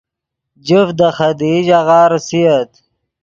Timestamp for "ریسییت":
2.11-2.69